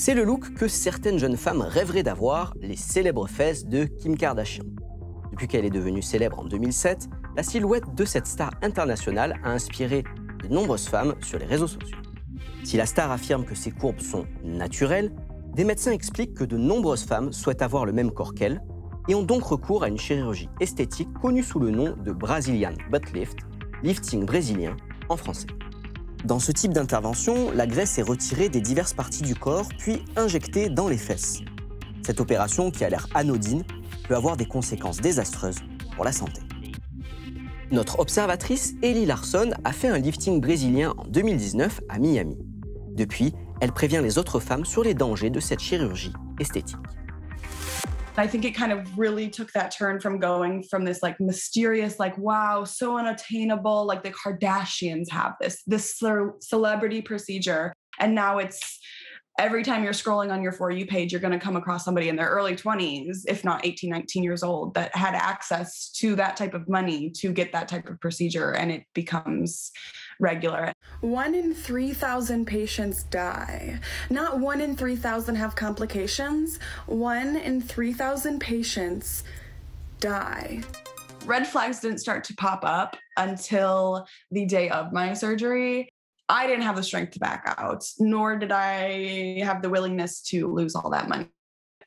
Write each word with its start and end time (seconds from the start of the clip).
C'est 0.00 0.14
le 0.14 0.22
look 0.22 0.54
que 0.54 0.68
certaines 0.68 1.18
jeunes 1.18 1.36
femmes 1.36 1.60
rêveraient 1.60 2.04
d'avoir, 2.04 2.54
les 2.60 2.76
célèbres 2.76 3.26
fesses 3.26 3.66
de 3.66 3.82
Kim 3.82 4.16
Kardashian. 4.16 4.62
Depuis 5.32 5.48
qu'elle 5.48 5.64
est 5.64 5.70
devenue 5.70 6.02
célèbre 6.02 6.38
en 6.38 6.44
2007, 6.44 7.08
la 7.36 7.42
silhouette 7.42 7.92
de 7.96 8.04
cette 8.04 8.28
star 8.28 8.52
internationale 8.62 9.40
a 9.42 9.50
inspiré 9.50 10.04
de 10.44 10.48
nombreuses 10.54 10.86
femmes 10.86 11.16
sur 11.20 11.40
les 11.40 11.46
réseaux 11.46 11.66
sociaux. 11.66 11.98
Si 12.62 12.76
la 12.76 12.86
star 12.86 13.10
affirme 13.10 13.44
que 13.44 13.56
ses 13.56 13.72
courbes 13.72 13.98
sont 13.98 14.24
naturelles, 14.44 15.10
des 15.52 15.64
médecins 15.64 15.90
expliquent 15.90 16.34
que 16.34 16.44
de 16.44 16.56
nombreuses 16.56 17.04
femmes 17.04 17.32
souhaitent 17.32 17.62
avoir 17.62 17.84
le 17.84 17.92
même 17.92 18.12
corps 18.12 18.34
qu'elle 18.34 18.62
et 19.08 19.16
ont 19.16 19.24
donc 19.24 19.42
recours 19.42 19.82
à 19.82 19.88
une 19.88 19.98
chirurgie 19.98 20.48
esthétique 20.60 21.12
connue 21.20 21.42
sous 21.42 21.58
le 21.58 21.72
nom 21.72 21.96
de 21.96 22.12
Brazilian 22.12 22.74
Butt 22.92 23.12
Lift, 23.14 23.38
lifting 23.82 24.24
brésilien 24.24 24.76
en 25.08 25.16
français. 25.16 25.48
Dans 26.24 26.40
ce 26.40 26.50
type 26.50 26.72
d'intervention, 26.72 27.52
la 27.52 27.66
graisse 27.66 27.96
est 27.98 28.02
retirée 28.02 28.48
des 28.48 28.60
diverses 28.60 28.92
parties 28.92 29.22
du 29.22 29.34
corps 29.34 29.68
puis 29.78 30.04
injectée 30.16 30.68
dans 30.68 30.88
les 30.88 30.98
fesses. 30.98 31.40
Cette 32.04 32.20
opération, 32.20 32.70
qui 32.70 32.84
a 32.84 32.90
l'air 32.90 33.06
anodine, 33.14 33.62
peut 34.08 34.16
avoir 34.16 34.36
des 34.36 34.46
conséquences 34.46 35.00
désastreuses 35.00 35.60
pour 35.94 36.04
la 36.04 36.12
santé. 36.12 36.40
Notre 37.70 38.00
observatrice, 38.00 38.74
Ellie 38.82 39.06
Larson, 39.06 39.50
a 39.62 39.72
fait 39.72 39.88
un 39.88 39.98
lifting 39.98 40.40
brésilien 40.40 40.94
en 40.96 41.04
2019 41.04 41.80
à 41.88 41.98
Miami. 41.98 42.38
Depuis, 42.94 43.32
elle 43.60 43.72
prévient 43.72 44.00
les 44.02 44.18
autres 44.18 44.40
femmes 44.40 44.64
sur 44.64 44.82
les 44.82 44.94
dangers 44.94 45.30
de 45.30 45.38
cette 45.38 45.60
chirurgie 45.60 46.12
esthétique. 46.40 46.76
I 48.18 48.26
think 48.26 48.44
it 48.44 48.52
kind 48.52 48.72
of 48.72 48.98
really 48.98 49.28
took 49.28 49.52
that 49.52 49.70
turn 49.70 50.00
from 50.00 50.18
going 50.18 50.62
from 50.64 50.84
this 50.84 51.02
like 51.02 51.18
mysterious, 51.20 51.98
like, 51.98 52.16
wow, 52.18 52.64
so 52.64 52.98
unattainable, 52.98 53.86
like 53.86 54.02
the 54.02 54.10
Kardashians 54.10 55.10
have 55.10 55.34
this, 55.40 55.62
this 55.66 56.00
celebrity 56.40 57.02
procedure. 57.02 57.72
And 58.00 58.14
now 58.14 58.38
it's 58.38 58.80
every 59.38 59.62
time 59.62 59.84
you're 59.84 59.92
scrolling 59.92 60.32
on 60.32 60.42
your 60.42 60.52
For 60.52 60.70
You 60.70 60.84
page, 60.84 61.12
you're 61.12 61.20
going 61.20 61.32
to 61.32 61.38
come 61.38 61.56
across 61.56 61.84
somebody 61.84 62.08
in 62.08 62.16
their 62.16 62.28
early 62.28 62.56
20s, 62.56 63.20
if 63.28 63.44
not 63.44 63.64
18, 63.64 63.88
19 63.90 64.24
years 64.24 64.42
old, 64.42 64.74
that 64.74 64.94
had 64.94 65.14
access 65.14 65.90
to 65.92 66.16
that 66.16 66.36
type 66.36 66.54
of 66.54 66.68
money 66.68 67.10
to 67.10 67.32
get 67.32 67.52
that 67.52 67.68
type 67.68 67.88
of 67.88 68.00
procedure. 68.00 68.50
And 68.50 68.70
it 68.70 68.84
becomes 68.94 69.70
regular. 70.20 70.72
One 71.00 71.34
in 71.34 71.54
3,000 71.54 72.44
patients 72.46 73.04
die. 73.04 73.78
Not 74.10 74.40
one 74.40 74.60
in 74.60 74.76
3,000 74.76 75.36
have 75.36 75.54
complications. 75.54 76.58
One 76.86 77.36
in 77.36 77.60
3,000 77.60 78.40
patients 78.40 79.22
die. 80.00 80.62
Red 81.24 81.46
flags 81.46 81.80
didn't 81.80 81.98
start 81.98 82.24
to 82.24 82.34
pop 82.34 82.64
up 82.64 82.96
until 83.16 84.06
the 84.30 84.46
day 84.46 84.70
of 84.70 84.92
my 84.92 85.12
surgery. 85.12 85.88
I 86.28 86.46
didn't 86.46 86.62
have 86.62 86.76
the 86.76 86.82
strength 86.82 87.12
to 87.12 87.20
back 87.20 87.54
out, 87.58 87.84
nor 87.98 88.36
did 88.36 88.52
I 88.52 89.40
have 89.42 89.62
the 89.62 89.70
willingness 89.70 90.20
to 90.24 90.52
lose 90.52 90.74
all 90.74 90.90
that 90.90 91.08
money. 91.08 91.28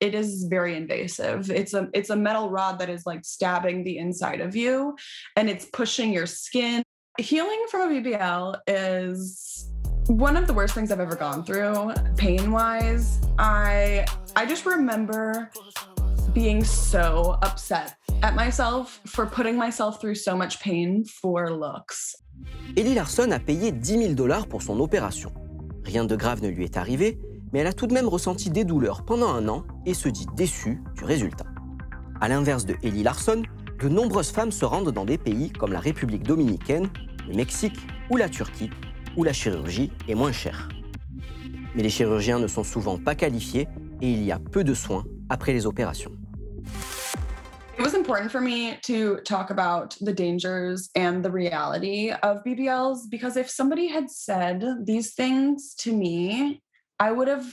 It 0.00 0.14
is 0.14 0.44
very 0.44 0.76
invasive. 0.76 1.50
It's 1.50 1.74
a 1.74 1.88
it's 1.92 2.10
a 2.10 2.16
metal 2.16 2.50
rod 2.50 2.78
that 2.78 2.88
is 2.88 3.04
like 3.04 3.24
stabbing 3.24 3.82
the 3.82 3.98
inside 3.98 4.40
of 4.40 4.54
you 4.54 4.96
and 5.34 5.50
it's 5.50 5.64
pushing 5.64 6.12
your 6.12 6.26
skin. 6.26 6.84
Healing 7.18 7.66
from 7.68 7.90
a 7.90 7.94
BBL 7.94 8.60
is 8.68 9.72
one 10.06 10.36
of 10.36 10.46
the 10.46 10.54
worst 10.54 10.74
things 10.74 10.92
I've 10.92 11.00
ever 11.00 11.16
gone 11.16 11.44
through 11.44 11.94
pain-wise. 12.16 13.20
I 13.40 14.06
I 14.36 14.46
just 14.46 14.66
remember 14.66 15.50
being 16.32 16.62
so 16.62 17.36
upset 17.42 17.96
at 18.22 18.32
myself 18.32 19.00
for 19.06 19.26
putting 19.26 19.56
myself 19.56 20.00
through 20.00 20.14
so 20.14 20.36
much 20.36 20.60
pain 20.60 21.04
for 21.04 21.50
looks. 21.50 22.16
Ellie 22.76 22.94
Larson 22.94 23.30
a 23.30 23.38
payé 23.38 23.72
10 23.72 23.98
000 23.98 24.14
dollars 24.14 24.46
pour 24.46 24.62
son 24.62 24.80
opération. 24.80 25.32
Rien 25.84 26.04
de 26.04 26.16
grave 26.16 26.42
ne 26.42 26.48
lui 26.48 26.64
est 26.64 26.76
arrivé, 26.76 27.18
mais 27.52 27.60
elle 27.60 27.66
a 27.66 27.72
tout 27.72 27.86
de 27.86 27.94
même 27.94 28.08
ressenti 28.08 28.50
des 28.50 28.64
douleurs 28.64 29.04
pendant 29.04 29.28
un 29.28 29.48
an 29.48 29.64
et 29.86 29.94
se 29.94 30.08
dit 30.08 30.26
déçue 30.36 30.82
du 30.96 31.04
résultat. 31.04 31.46
A 32.20 32.28
l'inverse 32.28 32.66
de 32.66 32.76
Ellie 32.82 33.02
Larson, 33.02 33.42
de 33.80 33.88
nombreuses 33.88 34.30
femmes 34.30 34.52
se 34.52 34.64
rendent 34.64 34.90
dans 34.90 35.04
des 35.04 35.18
pays 35.18 35.50
comme 35.50 35.72
la 35.72 35.80
République 35.80 36.24
dominicaine, 36.24 36.88
le 37.28 37.34
Mexique 37.34 37.78
ou 38.10 38.16
la 38.16 38.28
Turquie, 38.28 38.70
où 39.16 39.24
la 39.24 39.32
chirurgie 39.32 39.92
est 40.08 40.14
moins 40.14 40.32
chère. 40.32 40.68
Mais 41.74 41.82
les 41.82 41.90
chirurgiens 41.90 42.38
ne 42.38 42.48
sont 42.48 42.64
souvent 42.64 42.98
pas 42.98 43.14
qualifiés 43.14 43.68
et 44.00 44.10
il 44.10 44.24
y 44.24 44.32
a 44.32 44.38
peu 44.38 44.64
de 44.64 44.74
soins 44.74 45.04
après 45.28 45.52
les 45.52 45.66
opérations. 45.66 46.12
Was 47.88 47.94
important 47.94 48.30
for 48.30 48.42
me 48.42 48.78
to 48.82 49.16
talk 49.20 49.48
about 49.48 49.96
the 50.02 50.12
dangers 50.12 50.90
and 50.94 51.24
the 51.24 51.30
reality 51.30 52.10
of 52.10 52.44
BBLs 52.44 53.08
because 53.08 53.38
if 53.38 53.48
somebody 53.48 53.88
had 53.88 54.10
said 54.10 54.62
these 54.84 55.14
things 55.14 55.74
to 55.76 55.96
me, 55.96 56.60
I 57.00 57.12
would 57.12 57.28
have 57.28 57.46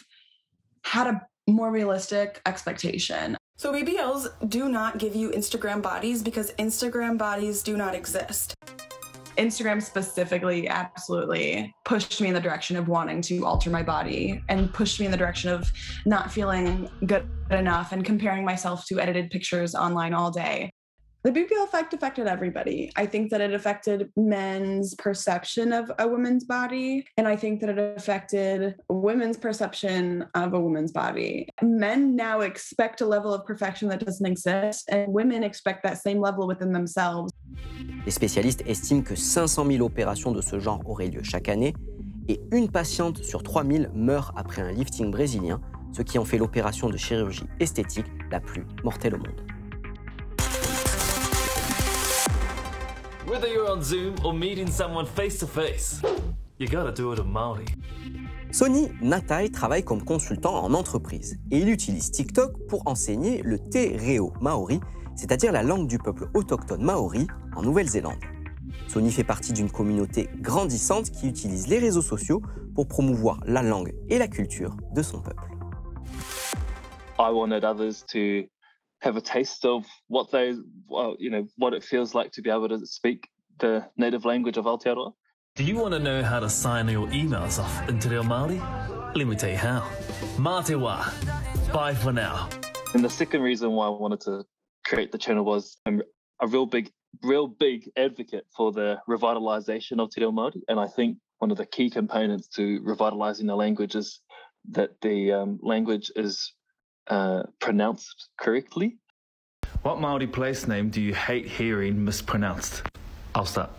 had 0.83 1.07
a 1.07 1.25
more 1.47 1.71
realistic 1.71 2.41
expectation. 2.45 3.37
So, 3.55 3.71
BBLs 3.71 4.27
do 4.49 4.67
not 4.67 4.97
give 4.97 5.15
you 5.15 5.29
Instagram 5.29 5.81
bodies 5.81 6.21
because 6.21 6.51
Instagram 6.55 7.17
bodies 7.17 7.63
do 7.63 7.77
not 7.77 7.95
exist. 7.95 8.55
Instagram 9.37 9.81
specifically 9.81 10.67
absolutely 10.67 11.73
pushed 11.83 12.21
me 12.21 12.29
in 12.29 12.33
the 12.33 12.39
direction 12.39 12.77
of 12.77 12.87
wanting 12.87 13.21
to 13.23 13.45
alter 13.45 13.69
my 13.69 13.83
body 13.83 14.41
and 14.49 14.73
pushed 14.73 14.99
me 14.99 15.05
in 15.05 15.11
the 15.11 15.17
direction 15.17 15.49
of 15.49 15.71
not 16.05 16.31
feeling 16.31 16.89
good 17.05 17.27
enough 17.51 17.91
and 17.91 18.05
comparing 18.05 18.45
myself 18.45 18.85
to 18.87 18.99
edited 18.99 19.29
pictures 19.29 19.75
online 19.75 20.13
all 20.13 20.31
day. 20.31 20.71
The 21.25 21.31
BBL 21.31 21.63
effect 21.63 21.91
affected 21.95 22.27
everybody. 22.27 22.91
I 22.95 23.07
think 23.07 23.31
that 23.31 23.41
it 23.41 23.51
affected 23.51 24.11
men's 24.15 24.93
perception 24.93 25.73
of 25.73 25.91
a 25.97 26.07
woman's 26.07 26.43
body, 26.43 27.03
and 27.17 27.27
I 27.27 27.35
think 27.35 27.61
that 27.61 27.69
it 27.71 27.79
affected 27.97 28.75
women's 28.89 29.35
perception 29.35 30.27
of 30.35 30.53
a 30.53 30.59
woman's 30.59 30.91
body. 30.91 31.47
Men 31.63 32.15
now 32.15 32.41
expect 32.41 33.01
a 33.01 33.07
level 33.07 33.33
of 33.33 33.43
perfection 33.43 33.89
that 33.89 34.05
doesn't 34.05 34.27
exist, 34.27 34.87
and 34.91 35.07
women 35.07 35.43
expect 35.43 35.81
that 35.81 35.97
same 35.97 36.21
level 36.21 36.45
within 36.45 36.71
themselves. 36.71 37.31
Les 38.05 38.11
spécialistes 38.11 38.61
estiment 38.67 39.01
que 39.01 39.15
500 39.15 39.65
000 39.65 39.83
opérations 39.83 40.31
de 40.31 40.41
ce 40.41 40.59
genre 40.59 40.83
auraient 40.85 41.07
lieu 41.07 41.23
chaque 41.23 41.49
année, 41.49 41.73
et 42.27 42.39
une 42.51 42.69
patiente 42.69 43.23
sur 43.23 43.41
3000 43.41 43.89
meurt 43.95 44.31
après 44.37 44.61
un 44.61 44.71
lifting 44.71 45.09
brésilien, 45.09 45.59
ce 45.91 46.03
qui 46.03 46.19
en 46.19 46.25
fait 46.25 46.37
l'opération 46.37 46.87
de 46.87 46.97
chirurgie 46.97 47.47
esthétique 47.59 48.05
la 48.29 48.39
plus 48.39 48.67
mortelle 48.83 49.15
au 49.15 49.17
monde. 49.17 49.54
Whether 53.27 53.47
you're 53.47 53.71
on 53.71 53.81
Zoom 53.81 54.13
or 54.23 54.33
meeting 54.33 54.67
someone 54.67 55.07
face 55.07 55.39
to 55.39 55.47
face, 55.47 55.99
you 56.59 56.67
gotta 56.67 56.91
do 56.91 57.11
it 57.11 57.17
in 57.17 57.25
Maori. 57.25 57.65
Sonny 58.51 58.91
Natai 59.01 59.49
travaille 59.49 59.83
comme 59.83 60.03
consultant 60.03 60.63
en 60.63 60.75
entreprise 60.75 61.39
et 61.49 61.57
il 61.57 61.69
utilise 61.69 62.11
TikTok 62.11 62.67
pour 62.67 62.83
enseigner 62.85 63.41
le 63.41 63.57
te 63.57 63.97
reo 63.97 64.31
maori, 64.41 64.79
c'est-à-dire 65.15 65.51
la 65.51 65.63
langue 65.63 65.87
du 65.87 65.97
peuple 65.97 66.27
autochtone 66.35 66.83
maori 66.83 67.25
en 67.55 67.63
Nouvelle-Zélande. 67.63 68.19
Sonny 68.87 69.11
fait 69.11 69.23
partie 69.23 69.53
d'une 69.53 69.71
communauté 69.71 70.29
grandissante 70.35 71.09
qui 71.09 71.27
utilise 71.27 71.67
les 71.67 71.79
réseaux 71.79 72.03
sociaux 72.03 72.43
pour 72.75 72.87
promouvoir 72.87 73.39
la 73.47 73.63
langue 73.63 73.91
et 74.07 74.19
la 74.19 74.27
culture 74.27 74.77
de 74.93 75.01
son 75.01 75.19
peuple. 75.19 75.49
I 77.17 77.31
wanted 77.31 77.63
others 77.63 78.05
to 78.11 78.47
have 79.05 79.17
a 79.17 79.21
taste 79.21 79.65
of 79.65 79.85
what 80.07 80.31
they, 80.31 80.55
well, 80.87 81.15
you 81.19 81.29
know, 81.29 81.47
what 81.57 81.75
it 81.75 81.83
feels 81.83 82.15
like 82.15 82.31
to 82.31 82.41
be 82.41 82.49
able 82.49 82.67
to 82.67 82.85
speak 82.87 83.29
the 83.59 83.85
native 83.97 84.25
language 84.25 84.57
of 84.57 84.65
Aotearoa. 84.65 85.13
Do 85.55 85.63
you 85.63 85.75
want 85.77 85.93
to 85.93 85.99
know 85.99 86.23
how 86.23 86.39
to 86.39 86.49
sign 86.49 86.89
your 86.89 87.07
emails 87.09 87.59
off 87.59 87.87
into 87.87 88.09
Reo 88.09 88.23
Māori? 88.23 88.59
Let 89.15 89.27
me 89.27 89.35
tell 89.35 89.51
you 89.51 89.57
how. 89.57 89.81
Mā 90.37 90.65
te 90.65 90.73
wā. 90.73 90.97
Bye 91.71 91.93
for 91.93 92.11
now. 92.11 92.49
And 92.95 93.05
the 93.05 93.09
second 93.09 93.41
reason 93.41 93.71
why 93.73 93.85
I 93.85 93.89
wanted 93.89 94.21
to 94.21 94.43
create 94.83 95.11
the 95.11 95.19
channel 95.19 95.45
was 95.45 95.77
I'm 95.85 96.01
a 96.41 96.47
real 96.47 96.65
big, 96.65 96.91
real 97.21 97.47
big 97.47 97.91
advocate 97.95 98.47
for 98.57 98.71
the 98.71 98.97
revitalization 99.07 99.99
of 99.99 100.09
Te 100.09 100.21
Reo 100.21 100.31
Māori. 100.31 100.61
And 100.67 100.79
I 100.79 100.87
think 100.87 101.19
one 101.37 101.51
of 101.51 101.57
the 101.57 101.65
key 101.67 101.91
components 101.91 102.47
to 102.55 102.81
revitalizing 102.83 103.45
the 103.45 103.55
language 103.55 103.93
is 103.93 104.19
that 104.71 104.99
the 105.01 105.31
um, 105.31 105.59
language 105.61 106.11
is 106.15 106.53
uh, 107.09 107.43
pronounced 107.59 108.29
correctly? 108.37 108.97
What 109.83 109.99
Maori 109.99 110.27
place 110.27 110.67
name 110.67 110.89
do 110.89 111.01
you 111.01 111.13
hate 111.13 111.45
hearing 111.45 112.03
mispronounced? 112.03 112.83
I'll 113.35 113.45
start. 113.45 113.69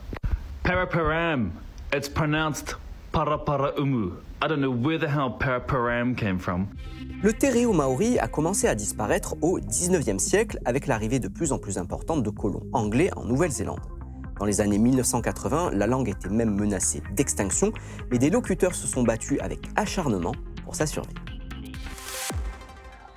Paraparam. 0.65 1.51
It's 1.93 2.09
pronounced 2.09 2.75
Parapara-umu. 3.13 4.13
I 4.43 4.49
don't 4.49 4.61
know 4.61 4.71
where 4.71 4.99
the 4.99 5.09
hell 5.09 5.31
Paraparam 5.31 6.17
came 6.17 6.39
from. 6.39 6.69
Le 7.23 7.33
tereo 7.33 7.73
maori 7.73 8.19
a 8.19 8.29
commencé 8.29 8.69
à 8.69 8.75
disparaître 8.75 9.37
au 9.41 9.59
19e 9.59 10.19
siècle 10.19 10.59
avec 10.67 10.87
l'arrivée 10.87 11.19
de 11.19 11.29
plus 11.29 11.51
en 11.53 11.59
plus 11.59 11.79
importante 11.79 12.23
de 12.23 12.31
colons 12.31 12.63
anglais 12.73 13.11
en 13.17 13.25
Nouvelle-Zélande. 13.25 13.81
Dans 14.39 14.45
les 14.45 14.61
années 14.61 14.79
1980, 14.79 15.71
la 15.73 15.87
langue 15.87 16.11
était 16.11 16.29
même 16.29 16.55
menacée 16.55 17.03
d'extinction, 17.15 17.73
mais 18.11 18.19
des 18.19 18.29
locuteurs 18.29 18.75
se 18.75 18.87
sont 18.87 19.03
battus 19.03 19.41
avec 19.41 19.61
acharnement 19.77 20.35
pour 20.65 20.75
sa 20.75 20.87
survie. 20.87 21.15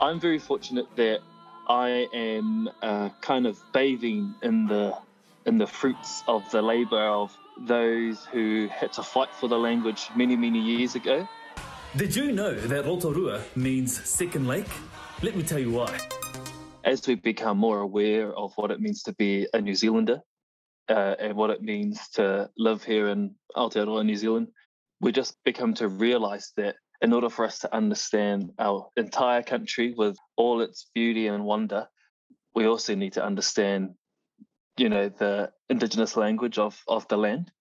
I'm 0.01 0.18
very 0.18 0.40
fortunate 0.40 0.88
that 0.96 1.19
I 1.68 2.07
am 2.13 2.69
uh, 2.81 3.10
kind 3.19 3.46
of 3.46 3.60
bathing 3.74 4.34
in 4.42 4.66
the 4.66 4.98
in 5.46 5.57
the 5.57 5.68
fruits 5.68 6.24
of 6.25 6.50
the 6.51 6.62
labour 6.62 7.01
of 7.01 7.36
those 7.57 8.24
who 8.25 8.69
had 8.72 8.94
to 8.94 9.04
fight 9.04 9.36
for 9.36 9.50
the 9.50 9.57
language 9.57 10.07
many 10.16 10.38
many 10.38 10.60
years 10.60 10.96
ago. 10.96 11.28
Did 11.98 12.16
you 12.16 12.31
know 12.31 12.54
that 12.54 12.86
Rotorua 12.86 13.42
means 13.57 14.01
second 14.07 14.48
lake? 14.48 14.69
Let 15.22 15.36
me 15.36 15.44
tell 15.44 15.60
you 15.60 15.72
why. 15.72 16.00
As 16.86 17.06
we 17.06 17.16
become 17.16 17.57
more 17.57 17.81
aware 17.81 18.34
of 18.34 18.54
what 18.56 18.72
it 18.72 18.80
means 18.80 19.04
to 19.04 19.13
be 19.16 19.48
a 19.54 19.60
New 19.60 19.75
Zealander 19.75 20.22
uh, 20.88 21.16
and 21.19 21.36
what 21.36 21.50
it 21.50 21.62
means 21.62 22.07
to 22.13 22.50
live 22.57 22.86
here 22.86 23.10
in 23.10 23.36
Aotearoa, 23.54 24.06
New 24.06 24.16
Zealand, 24.16 24.48
we 25.01 25.12
just 25.12 25.36
become 25.44 25.74
to 25.74 25.90
realize 25.90 26.54
that 26.56 26.75
in 27.01 27.13
order 27.13 27.30
for 27.30 27.46
us 27.46 27.60
to 27.60 27.74
understand 27.74 28.51
our 28.60 28.90
entire 28.98 29.44
country 29.44 29.94
with 29.98 30.18
all 30.36 30.62
its 30.62 30.90
beauty 30.94 31.28
and 31.28 31.46
wonder, 31.46 31.88
we 32.56 32.66
also 32.66 32.96
need 32.96 33.13
to 33.13 33.24
understand, 33.24 33.96
you 34.78 34.90
know, 34.90 35.10
the 35.10 35.51
indigenous 35.69 36.18
language 36.18 36.57
of, 36.57 36.81
of 36.88 37.07
the 37.07 37.18
land. 37.18 37.51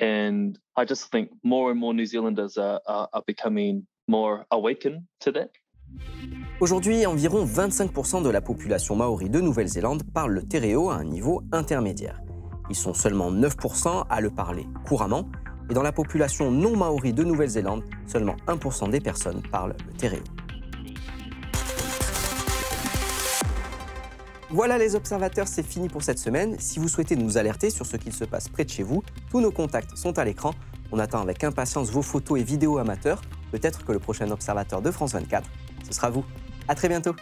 And 0.00 0.58
I 0.76 0.84
just 0.84 1.10
think 1.10 1.30
more 1.44 1.70
and 1.70 1.78
more 1.78 1.94
New 1.94 2.06
Zealanders 2.06 2.56
are, 2.56 2.80
are, 2.86 3.08
are 3.12 3.22
becoming 3.26 3.86
more 4.08 4.46
awakened 4.50 5.02
to 5.20 5.32
that. 5.32 5.50
Aujourd'hui, 6.60 7.06
environ 7.06 7.46
25% 7.46 8.22
de 8.22 8.30
la 8.30 8.40
population 8.40 8.94
maori 8.94 9.30
de 9.30 9.40
Nouvelle-Zélande 9.40 10.02
parle 10.12 10.32
le 10.32 10.42
tereo 10.42 10.90
à 10.90 10.96
un 10.96 11.04
niveau 11.04 11.42
intermédiaire. 11.52 12.20
Ils 12.68 12.76
sont 12.76 12.94
seulement 12.94 13.32
9% 13.32 14.04
à 14.08 14.20
le 14.20 14.30
parler 14.30 14.66
couramment, 14.86 15.26
et 15.70 15.74
dans 15.74 15.82
la 15.82 15.92
population 15.92 16.50
non 16.50 16.76
maori 16.76 17.12
de 17.12 17.22
Nouvelle-Zélande, 17.22 17.84
seulement 18.06 18.36
1% 18.48 18.90
des 18.90 19.00
personnes 19.00 19.40
parlent 19.42 19.76
le 19.86 19.92
tereo. 19.94 20.22
Voilà 24.50 24.78
les 24.78 24.96
observateurs, 24.96 25.46
c'est 25.46 25.62
fini 25.62 25.88
pour 25.88 26.02
cette 26.02 26.18
semaine. 26.18 26.56
Si 26.58 26.80
vous 26.80 26.88
souhaitez 26.88 27.14
nous 27.14 27.38
alerter 27.38 27.70
sur 27.70 27.86
ce 27.86 27.96
qu'il 27.96 28.12
se 28.12 28.24
passe 28.24 28.48
près 28.48 28.64
de 28.64 28.70
chez 28.70 28.82
vous, 28.82 29.04
tous 29.30 29.40
nos 29.40 29.52
contacts 29.52 29.96
sont 29.96 30.18
à 30.18 30.24
l'écran. 30.24 30.54
On 30.90 30.98
attend 30.98 31.20
avec 31.20 31.44
impatience 31.44 31.90
vos 31.92 32.02
photos 32.02 32.40
et 32.40 32.42
vidéos 32.42 32.78
amateurs. 32.78 33.22
Peut-être 33.52 33.84
que 33.84 33.92
le 33.92 34.00
prochain 34.00 34.28
observateur 34.32 34.82
de 34.82 34.90
France 34.90 35.12
24, 35.12 35.48
ce 35.86 35.92
sera 35.92 36.10
vous. 36.10 36.24
À 36.66 36.74
très 36.74 36.88
bientôt 36.88 37.14